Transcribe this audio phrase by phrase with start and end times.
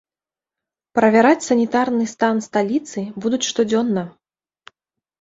[0.99, 4.11] Правяраць санітарны стан сталіцы будуць штодзённа.